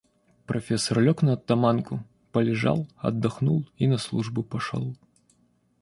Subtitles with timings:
[0.47, 4.95] Профессор лег на оттоманку, полежал, отдохнул и на службу пошел.